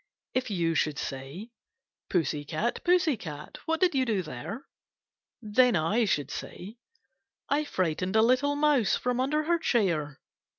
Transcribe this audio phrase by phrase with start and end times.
[0.33, 1.51] If you should say:'
[2.09, 4.65] Pussy cat, pussy cat, What did you there?'
[5.57, 6.77] Then I should say:—
[7.31, 10.19] * I frightened a little mouse From under her chair.'